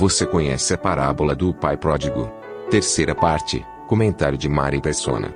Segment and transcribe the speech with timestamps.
[0.00, 2.32] Você conhece a parábola do pai pródigo?
[2.70, 5.34] Terceira parte, comentário de Mari Persona.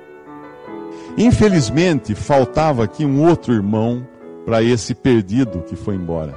[1.15, 4.07] Infelizmente, faltava aqui um outro irmão
[4.43, 6.35] para esse perdido que foi embora.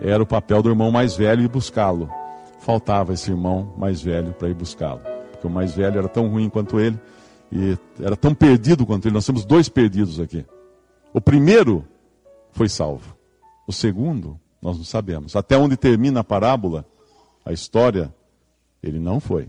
[0.00, 2.08] Era o papel do irmão mais velho ir buscá-lo.
[2.60, 5.02] Faltava esse irmão mais velho para ir buscá-lo.
[5.30, 6.98] Porque o mais velho era tão ruim quanto ele
[7.52, 9.14] e era tão perdido quanto ele.
[9.14, 10.46] Nós temos dois perdidos aqui.
[11.12, 11.84] O primeiro
[12.52, 13.14] foi salvo.
[13.68, 15.36] O segundo, nós não sabemos.
[15.36, 16.86] Até onde termina a parábola,
[17.44, 18.14] a história,
[18.82, 19.48] ele não foi.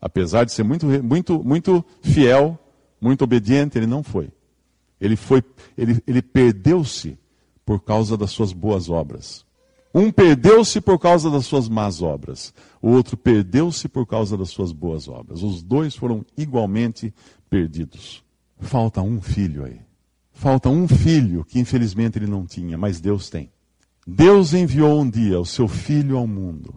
[0.00, 2.58] Apesar de ser muito, muito, muito fiel,
[3.00, 4.30] muito obediente, ele não foi.
[5.00, 5.42] Ele foi,
[5.76, 7.18] ele, ele perdeu-se
[7.64, 9.44] por causa das suas boas obras.
[9.94, 14.72] Um perdeu-se por causa das suas más obras, o outro perdeu-se por causa das suas
[14.72, 15.42] boas obras.
[15.42, 17.12] Os dois foram igualmente
[17.50, 18.24] perdidos.
[18.58, 19.80] Falta um filho aí.
[20.32, 23.50] Falta um filho que infelizmente ele não tinha, mas Deus tem.
[24.06, 26.74] Deus enviou um dia o seu filho ao mundo.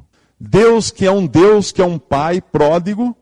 [0.48, 3.16] Deus que é um Deus, que é um pai pródigo,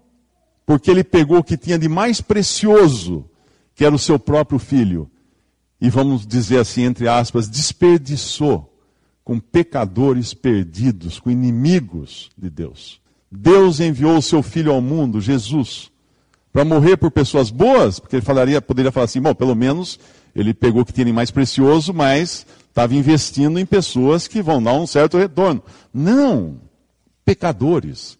[0.66, 3.26] porque ele pegou o que tinha de mais precioso,
[3.74, 5.10] que era o seu próprio filho,
[5.80, 8.70] e vamos dizer assim, entre aspas, desperdiçou
[9.24, 13.02] com pecadores perdidos, com inimigos de Deus.
[13.32, 15.92] Deus enviou o seu filho ao mundo, Jesus,
[16.52, 20.00] para morrer por pessoas boas, porque ele falaria, poderia falar assim, bom, pelo menos
[20.36, 24.62] ele pegou o que tinha de mais precioso, mas estava investindo em pessoas que vão
[24.62, 25.64] dar um certo retorno.
[25.94, 26.60] Não,
[27.26, 28.18] pecadores.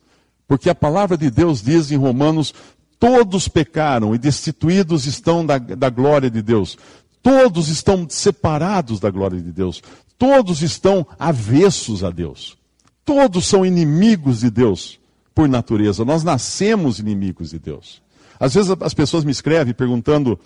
[0.48, 2.54] Porque a palavra de Deus diz em Romanos:
[3.00, 6.78] todos pecaram e destituídos estão da, da glória de Deus.
[7.22, 9.82] Todos estão separados da glória de Deus.
[10.18, 12.58] Todos estão avessos a Deus.
[13.06, 15.00] Todos são inimigos de Deus
[15.34, 16.06] por natureza.
[16.06, 18.02] Nós nascemos inimigos de Deus.
[18.40, 20.40] Às vezes as pessoas me escrevem perguntando: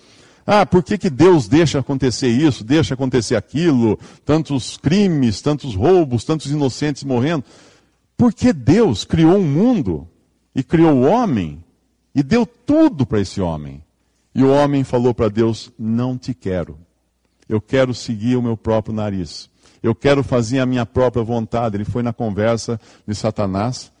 [0.46, 6.24] ah, por que, que Deus deixa acontecer isso, deixa acontecer aquilo, tantos crimes, tantos roubos,
[6.24, 7.44] tantos inocentes morrendo?
[8.18, 10.08] Porque Deus criou um mundo
[10.52, 11.64] e criou o homem
[12.12, 13.80] e deu tudo para esse homem.
[14.34, 16.76] E o homem falou para Deus: Não te quero.
[17.48, 19.48] Eu quero seguir o meu próprio nariz.
[19.80, 21.76] Eu quero fazer a minha própria vontade.
[21.76, 23.92] Ele foi na conversa de Satanás.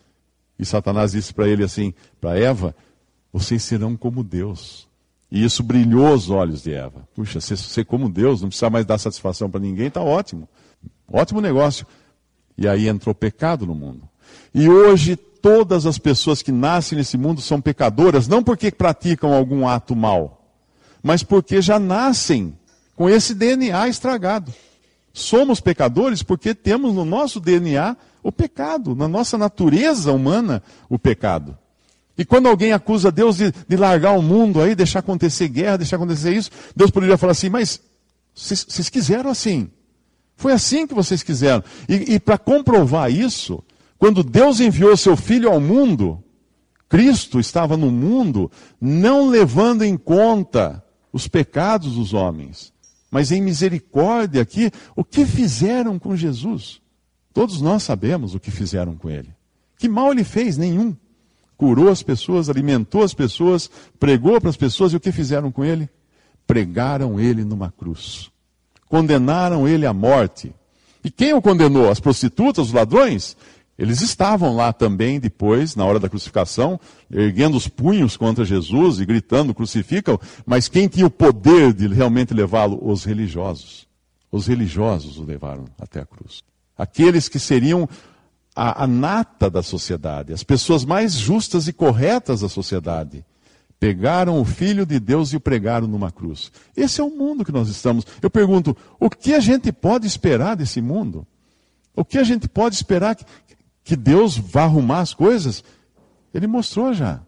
[0.58, 2.74] E Satanás disse para ele assim, para Eva:
[3.32, 4.88] Vocês serão como Deus.
[5.30, 7.06] E isso brilhou os olhos de Eva.
[7.14, 10.48] Puxa, ser, ser como Deus, não precisa mais dar satisfação para ninguém, está ótimo.
[11.06, 11.86] Ótimo negócio.
[12.58, 14.02] E aí entrou pecado no mundo.
[14.52, 19.68] E hoje todas as pessoas que nascem nesse mundo são pecadoras, não porque praticam algum
[19.68, 20.44] ato mal,
[21.00, 22.58] mas porque já nascem
[22.96, 24.52] com esse DNA estragado.
[25.12, 31.56] Somos pecadores porque temos no nosso DNA o pecado, na nossa natureza humana o pecado.
[32.16, 35.96] E quando alguém acusa Deus de, de largar o mundo aí, deixar acontecer guerra, deixar
[35.96, 37.80] acontecer isso, Deus poderia falar assim, mas
[38.34, 39.70] vocês quiseram assim.
[40.38, 41.64] Foi assim que vocês quiseram.
[41.88, 43.60] E, e para comprovar isso,
[43.98, 46.22] quando Deus enviou seu Filho ao mundo,
[46.88, 48.48] Cristo estava no mundo
[48.80, 50.82] não levando em conta
[51.12, 52.72] os pecados dos homens,
[53.10, 56.80] mas em misericórdia aqui, o que fizeram com Jesus?
[57.34, 59.34] Todos nós sabemos o que fizeram com ele.
[59.76, 60.56] Que mal ele fez?
[60.56, 60.94] Nenhum.
[61.56, 63.68] Curou as pessoas, alimentou as pessoas,
[63.98, 65.90] pregou para as pessoas e o que fizeram com ele?
[66.46, 68.30] Pregaram ele numa cruz.
[68.88, 70.52] Condenaram ele à morte.
[71.04, 71.90] E quem o condenou?
[71.90, 73.36] As prostitutas, os ladrões?
[73.78, 79.06] Eles estavam lá também depois, na hora da crucificação, erguendo os punhos contra Jesus e
[79.06, 80.18] gritando: crucificam.
[80.44, 82.80] Mas quem tinha o poder de realmente levá-lo?
[82.82, 83.86] Os religiosos.
[84.32, 86.42] Os religiosos o levaram até a cruz.
[86.76, 87.88] Aqueles que seriam
[88.54, 93.24] a, a nata da sociedade, as pessoas mais justas e corretas da sociedade.
[93.80, 96.50] Pegaram o Filho de Deus e o pregaram numa cruz.
[96.76, 98.04] Esse é o mundo que nós estamos.
[98.20, 101.26] Eu pergunto: o que a gente pode esperar desse mundo?
[101.94, 103.24] O que a gente pode esperar que,
[103.84, 105.62] que Deus vá arrumar as coisas?
[106.34, 107.20] Ele mostrou já.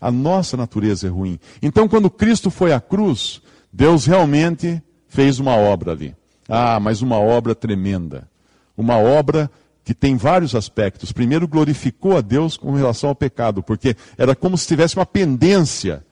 [0.00, 1.38] A nossa natureza é ruim.
[1.62, 3.40] Então, quando Cristo foi à cruz,
[3.72, 6.14] Deus realmente fez uma obra ali.
[6.48, 8.28] Ah, mas uma obra tremenda.
[8.76, 9.50] Uma obra
[9.84, 11.12] que tem vários aspectos.
[11.12, 16.04] Primeiro, glorificou a Deus com relação ao pecado, porque era como se tivesse uma pendência,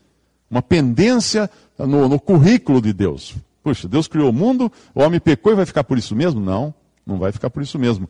[0.51, 3.35] uma pendência no, no currículo de Deus.
[3.63, 6.41] Puxa, Deus criou o mundo, o homem pecou e vai ficar por isso mesmo?
[6.41, 6.75] Não.
[7.07, 8.09] Não vai ficar por isso mesmo.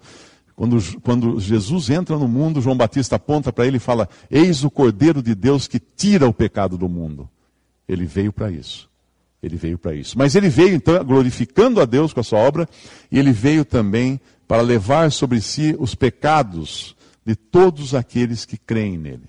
[0.54, 4.70] Quando, quando Jesus entra no mundo, João Batista aponta para ele e fala: Eis o
[4.70, 7.28] Cordeiro de Deus que tira o pecado do mundo.
[7.88, 8.91] Ele veio para isso.
[9.42, 10.16] Ele veio para isso.
[10.16, 12.68] Mas ele veio então glorificando a Deus com a sua obra,
[13.10, 16.94] e ele veio também para levar sobre si os pecados
[17.24, 19.28] de todos aqueles que creem nele.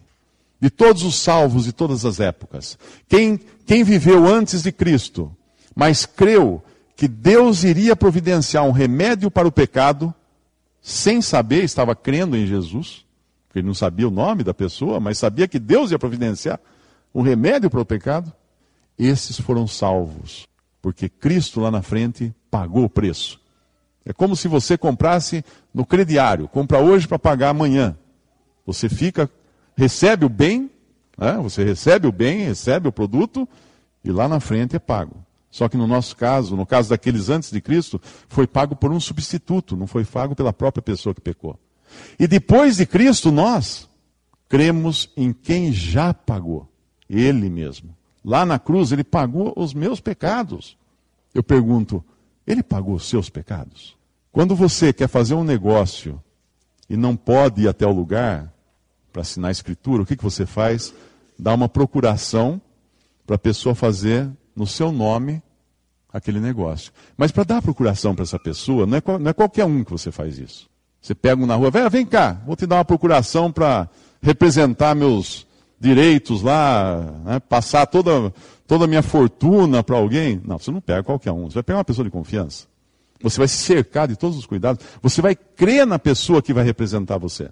[0.60, 2.78] De todos os salvos de todas as épocas.
[3.08, 5.36] Quem, quem viveu antes de Cristo,
[5.76, 6.64] mas creu
[6.96, 10.14] que Deus iria providenciar um remédio para o pecado,
[10.82, 13.04] sem saber, estava crendo em Jesus,
[13.48, 16.60] porque ele não sabia o nome da pessoa, mas sabia que Deus ia providenciar
[17.14, 18.32] um remédio para o pecado.
[18.98, 20.48] Esses foram salvos,
[20.82, 23.40] porque Cristo lá na frente pagou o preço.
[24.06, 25.44] É como se você comprasse
[25.74, 27.98] no crediário, compra hoje para pagar amanhã.
[28.66, 29.30] Você fica,
[29.76, 30.70] recebe o bem,
[31.18, 31.38] né?
[31.42, 33.48] você recebe o bem, recebe o produto,
[34.04, 35.16] e lá na frente é pago.
[35.50, 39.00] Só que no nosso caso, no caso daqueles antes de Cristo, foi pago por um
[39.00, 41.58] substituto, não foi pago pela própria pessoa que pecou.
[42.20, 43.88] E depois de Cristo, nós
[44.50, 46.68] cremos em quem já pagou,
[47.10, 47.96] Ele mesmo.
[48.24, 50.78] Lá na cruz, Ele pagou os meus pecados.
[51.34, 52.04] Eu pergunto,
[52.48, 53.98] Ele pagou os seus pecados?
[54.32, 56.22] Quando você quer fazer um negócio
[56.90, 58.52] e não pode ir até o lugar
[59.12, 60.94] para assinar a escritura, o que, que você faz?
[61.38, 62.62] Dá uma procuração
[63.26, 65.42] para a pessoa fazer no seu nome
[66.12, 66.92] aquele negócio.
[67.18, 70.12] Mas para dar procuração para essa pessoa, não é, não é, qualquer um que você
[70.12, 70.70] faz isso.
[71.02, 73.90] Você pega um na rua, vem, vem cá, vou te dar uma procuração para
[74.22, 75.46] representar meus
[75.84, 78.34] direitos lá, né, passar toda,
[78.66, 80.42] toda a minha fortuna para alguém.
[80.44, 82.66] Não, você não pega qualquer um, você vai pegar uma pessoa de confiança.
[83.22, 84.84] Você vai se cercar de todos os cuidados.
[85.02, 87.50] Você vai crer na pessoa que vai representar você.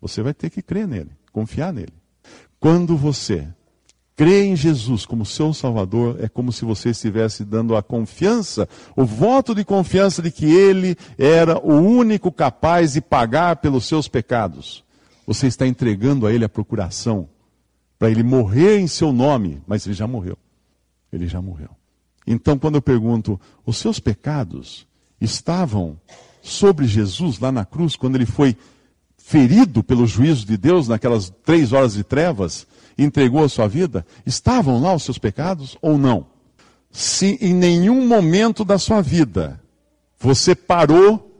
[0.00, 1.92] Você vai ter que crer nele, confiar nele.
[2.60, 3.48] Quando você
[4.16, 9.04] Crer em Jesus como seu Salvador é como se você estivesse dando a confiança, o
[9.04, 14.84] voto de confiança de que Ele era o único capaz de pagar pelos seus pecados.
[15.26, 17.28] Você está entregando a Ele a procuração
[17.98, 20.36] para Ele morrer em seu nome, mas Ele já morreu.
[21.12, 21.70] Ele já morreu.
[22.26, 24.86] Então, quando eu pergunto, os seus pecados
[25.20, 25.98] estavam
[26.42, 28.56] sobre Jesus lá na cruz, quando Ele foi
[29.16, 32.66] ferido pelo juízo de Deus naquelas três horas de trevas?
[32.96, 36.26] entregou a sua vida, estavam lá os seus pecados ou não?
[36.90, 39.60] Se em nenhum momento da sua vida
[40.18, 41.30] você parou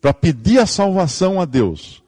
[0.00, 2.02] para pedir a salvação a Deus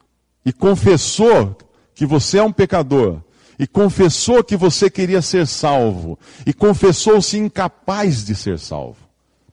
[0.44, 1.56] e confessou
[1.94, 3.20] que você é um pecador,
[3.58, 8.96] e confessou que você queria ser salvo, e confessou-se incapaz de ser salvo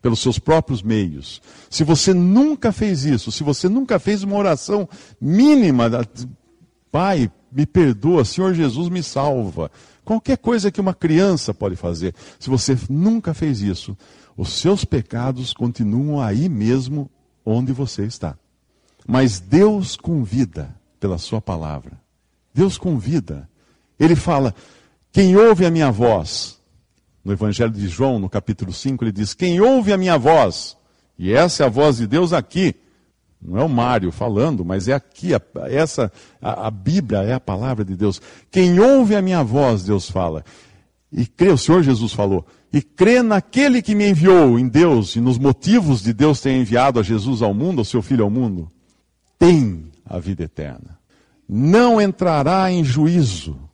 [0.01, 1.41] pelos seus próprios meios.
[1.69, 4.89] Se você nunca fez isso, se você nunca fez uma oração
[5.19, 5.89] mínima,
[6.91, 9.71] Pai, me perdoa, Senhor Jesus me salva.
[10.03, 12.13] Qualquer coisa que uma criança pode fazer.
[12.39, 13.97] Se você nunca fez isso,
[14.35, 17.09] os seus pecados continuam aí mesmo
[17.45, 18.35] onde você está.
[19.07, 21.93] Mas Deus convida pela sua palavra.
[22.53, 23.49] Deus convida.
[24.01, 24.55] Ele fala:
[25.11, 26.59] quem ouve a minha voz,
[27.23, 30.75] no Evangelho de João, no capítulo 5, ele diz: Quem ouve a minha voz,
[31.19, 32.73] e essa é a voz de Deus aqui,
[33.39, 36.11] não é o Mário falando, mas é aqui, a, essa,
[36.41, 38.19] a, a, Bíblia é a palavra de Deus.
[38.49, 40.43] Quem ouve a minha voz, Deus fala,
[41.11, 42.43] e crê, o Senhor Jesus falou,
[42.73, 46.99] e crê naquele que me enviou, em Deus, e nos motivos de Deus ter enviado
[46.99, 48.71] a Jesus ao mundo, ao seu Filho ao mundo,
[49.37, 50.97] tem a vida eterna.
[51.47, 53.69] Não entrará em juízo,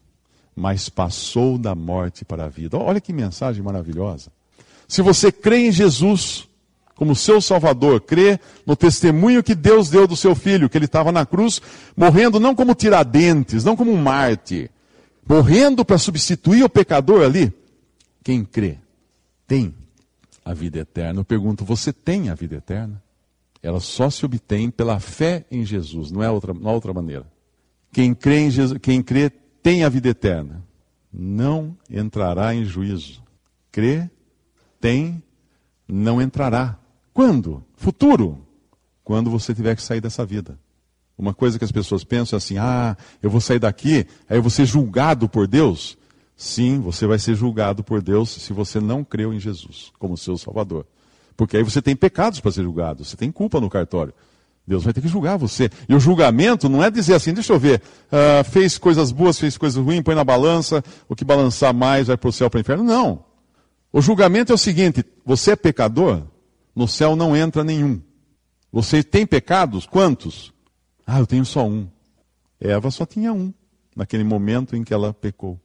[0.58, 2.78] mas passou da morte para a vida.
[2.78, 4.32] Olha que mensagem maravilhosa.
[4.88, 6.48] Se você crê em Jesus,
[6.96, 11.12] como seu Salvador, crê no testemunho que Deus deu do seu filho, que ele estava
[11.12, 11.62] na cruz,
[11.96, 14.72] morrendo não como tiradentes, não como um Marte,
[15.30, 17.54] morrendo para substituir o pecador ali.
[18.24, 18.80] Quem crê
[19.46, 19.76] tem
[20.44, 21.20] a vida eterna.
[21.20, 23.00] Eu pergunto, você tem a vida eterna?
[23.62, 27.28] Ela só se obtém pela fé em Jesus, não é outra, não outra maneira.
[27.92, 29.32] Quem crê em Jesus, quem crê
[29.68, 30.64] tem a vida eterna.
[31.12, 33.22] Não entrará em juízo.
[33.70, 34.10] Crê,
[34.80, 35.22] tem,
[35.86, 36.80] não entrará.
[37.14, 37.62] Quando?
[37.76, 38.42] Futuro.
[39.04, 40.58] Quando você tiver que sair dessa vida.
[41.18, 44.42] Uma coisa que as pessoas pensam é assim: ah, eu vou sair daqui, aí eu
[44.42, 45.98] vou ser julgado por Deus.
[46.34, 50.38] Sim, você vai ser julgado por Deus se você não creu em Jesus como seu
[50.38, 50.86] Salvador.
[51.36, 54.14] Porque aí você tem pecados para ser julgado, você tem culpa no cartório.
[54.68, 55.70] Deus vai ter que julgar você.
[55.88, 57.82] E o julgamento não é dizer assim, deixa eu ver,
[58.12, 62.18] uh, fez coisas boas, fez coisas ruins, põe na balança, o que balançar mais vai
[62.18, 62.84] para o céu, para o inferno.
[62.84, 63.24] Não.
[63.94, 66.24] O julgamento é o seguinte: você é pecador,
[66.76, 68.02] no céu não entra nenhum.
[68.70, 69.86] Você tem pecados?
[69.86, 70.54] Quantos?
[71.06, 71.88] Ah, eu tenho só um.
[72.60, 73.54] Eva só tinha um,
[73.96, 75.58] naquele momento em que ela pecou.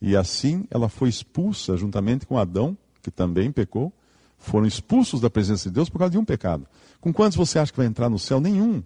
[0.00, 3.92] E assim ela foi expulsa juntamente com Adão, que também pecou,
[4.40, 6.66] foram expulsos da presença de Deus por causa de um pecado.
[7.00, 8.40] Com quantos você acha que vai entrar no céu?
[8.40, 8.82] Nenhum.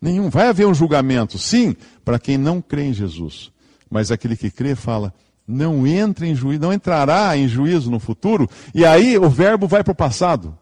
[0.00, 0.28] Nenhum.
[0.28, 1.74] Vai haver um julgamento, sim,
[2.04, 3.50] para quem não crê em Jesus.
[3.90, 5.12] Mas aquele que crê fala,
[5.46, 8.48] não entra em juízo, não entrará em juízo no futuro.
[8.74, 10.56] E aí o verbo vai para o passado.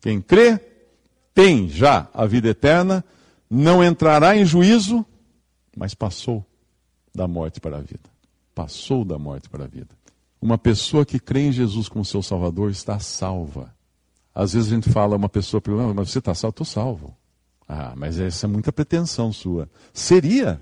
[0.00, 0.60] Quem crê
[1.34, 3.04] tem já a vida eterna,
[3.50, 5.04] não entrará em juízo,
[5.76, 6.44] mas passou
[7.14, 8.10] da morte para a vida.
[8.54, 9.88] Passou da morte para a vida.
[10.44, 13.74] Uma pessoa que crê em Jesus como seu Salvador está salva.
[14.34, 16.50] Às vezes a gente fala, uma pessoa pergunta, mas você está salvo?
[16.50, 17.16] Estou salvo.
[17.66, 19.70] Ah, mas essa é muita pretensão sua.
[19.94, 20.60] Seria.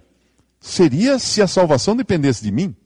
[0.61, 2.77] Seria se a salvação dependesse de mim,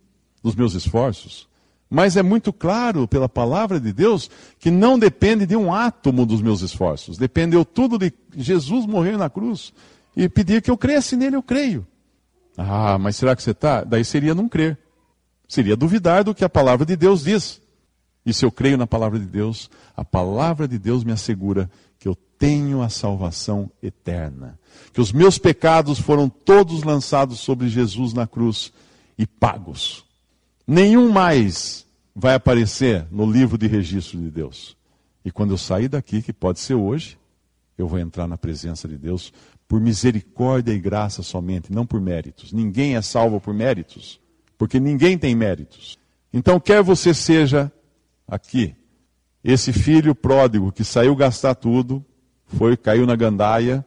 [0.42, 1.46] dos meus esforços.
[1.90, 6.40] Mas é muito claro pela palavra de Deus que não depende de um átomo dos
[6.40, 7.18] meus esforços.
[7.18, 9.70] Dependeu tudo de Jesus morrer na cruz
[10.16, 11.86] e pedir que eu cresça nele, eu creio.
[12.56, 13.84] Ah, mas será que você está?
[13.84, 14.78] Daí seria não crer.
[15.48, 17.60] Seria duvidar do que a palavra de Deus diz.
[18.24, 22.08] E se eu creio na palavra de Deus, a palavra de Deus me assegura que
[22.08, 24.58] eu tenho a salvação eterna.
[24.92, 28.72] Que os meus pecados foram todos lançados sobre Jesus na cruz
[29.16, 30.04] e pagos.
[30.66, 34.76] Nenhum mais vai aparecer no livro de registro de Deus.
[35.24, 37.16] E quando eu sair daqui, que pode ser hoje,
[37.78, 39.32] eu vou entrar na presença de Deus
[39.68, 42.52] por misericórdia e graça somente, não por méritos.
[42.52, 44.20] Ninguém é salvo por méritos
[44.58, 45.98] porque ninguém tem méritos.
[46.32, 47.70] Então, quer você seja
[48.26, 48.74] aqui,
[49.42, 52.04] esse filho pródigo que saiu gastar tudo,
[52.46, 53.84] foi, caiu na gandaia,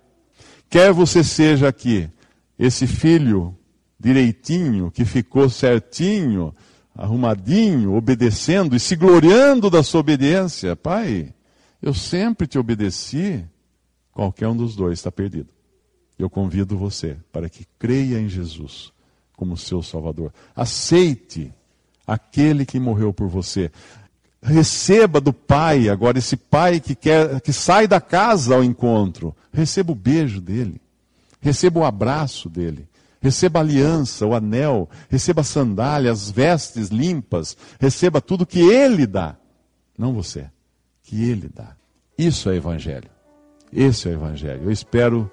[0.69, 2.09] quer você seja aqui,
[2.57, 3.55] esse filho
[3.99, 6.55] direitinho, que ficou certinho,
[6.95, 11.33] arrumadinho, obedecendo e se gloriando da sua obediência, pai,
[11.81, 13.45] eu sempre te obedeci,
[14.11, 15.49] qualquer um dos dois está perdido.
[16.17, 18.91] Eu convido você para que creia em Jesus
[19.39, 20.34] como seu Salvador.
[20.53, 21.53] Aceite
[22.05, 23.72] aquele que morreu por você.
[24.43, 29.34] Receba do Pai, agora esse Pai que quer que sai da casa ao encontro.
[29.53, 30.81] Receba o beijo dele.
[31.39, 32.86] Receba o abraço dele.
[33.22, 39.05] Receba a aliança, o anel, receba a sandália, as vestes limpas, receba tudo que ele
[39.05, 39.36] dá.
[39.98, 40.46] Não você,
[41.03, 41.75] que ele dá.
[42.17, 43.10] Isso é evangelho.
[43.72, 44.63] Esse é o evangelho.
[44.63, 45.29] Eu espero